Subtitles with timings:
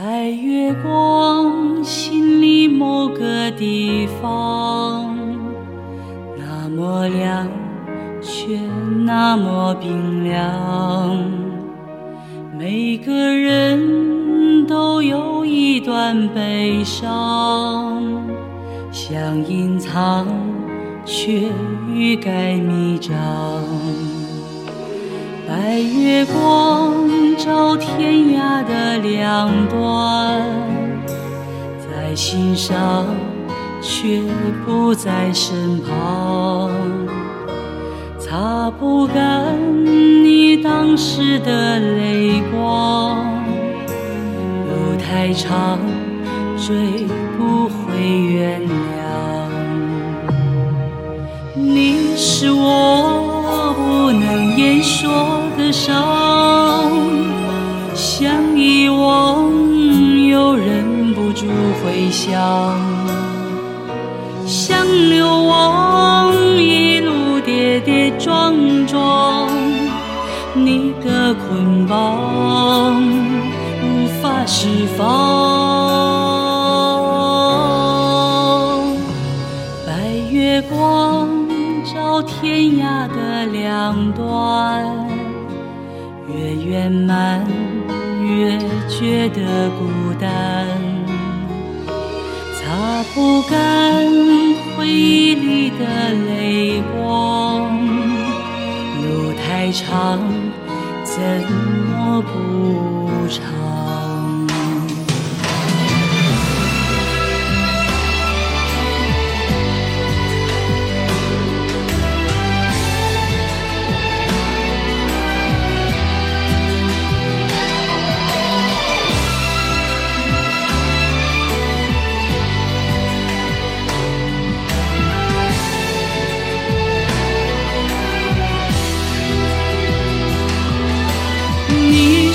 [0.00, 5.12] 白月光，心里某个地方，
[6.36, 7.48] 那么亮，
[8.22, 8.60] 却
[9.04, 11.20] 那么冰凉。
[12.56, 18.00] 每个人都有一段悲伤，
[18.92, 20.28] 想隐藏，
[21.04, 21.42] 却
[21.92, 23.16] 欲盖弥彰。
[25.48, 26.87] 白月光
[27.48, 30.44] 照天涯的两端，
[31.80, 33.06] 在心上
[33.80, 34.20] 却
[34.66, 36.70] 不在身旁，
[38.18, 43.16] 擦不干你当时的泪光，
[44.66, 45.78] 路太长，
[46.54, 47.06] 追
[47.38, 48.68] 不回原谅。
[51.54, 53.07] 你是我
[54.58, 55.94] 言说的伤，
[57.94, 59.52] 想遗忘
[60.26, 61.46] 又忍不住
[61.80, 62.76] 回想，
[64.44, 68.52] 想流亡一路跌跌撞
[68.88, 69.48] 撞，
[70.54, 73.00] 你的捆绑
[73.80, 74.66] 无法释
[74.96, 75.06] 放。
[79.86, 79.92] 白
[80.32, 81.28] 月光
[81.94, 84.84] 照天涯的两端，
[86.28, 87.46] 越圆满
[88.22, 88.58] 越
[88.88, 90.66] 觉得孤单，
[92.54, 94.06] 擦不干
[94.76, 97.74] 回忆里的泪光，
[99.02, 100.20] 路太长，
[101.04, 101.22] 怎
[101.90, 103.67] 么补偿？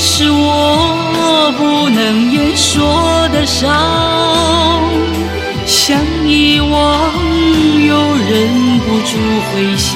[0.05, 3.63] 是我不能言说的伤，
[5.65, 5.97] 想
[6.27, 6.69] 遗忘
[7.87, 7.95] 又
[8.29, 9.11] 忍不住
[9.47, 9.91] 回想，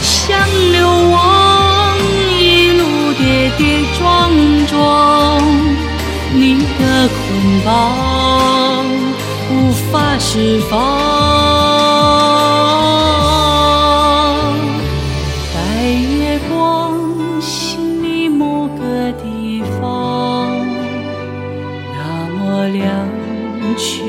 [0.00, 0.40] 想
[0.72, 0.78] 流
[1.10, 1.96] 亡
[2.40, 2.82] 一路
[3.12, 4.00] 跌跌撞
[4.66, 4.78] 撞，
[6.32, 7.16] 你的捆
[7.64, 7.68] 绑
[9.52, 11.87] 无法释放。
[15.88, 20.54] 白月光，心里某个地方，
[21.94, 23.08] 那么亮，
[23.78, 24.04] 却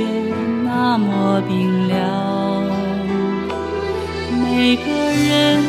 [0.66, 2.66] 那么冰凉。
[4.44, 5.63] 每个人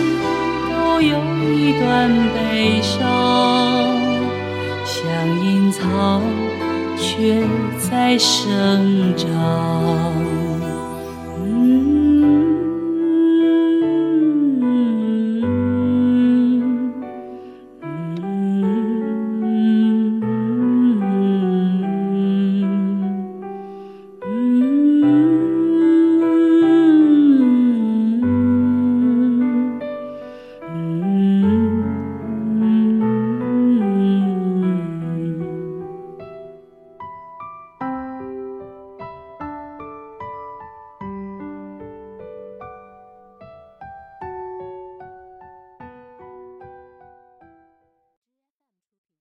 [0.69, 1.17] 都有
[1.55, 3.87] 一段悲伤，
[4.85, 5.07] 像
[5.45, 6.21] 隐藏，
[6.99, 7.41] 却
[7.89, 10.10] 在生长。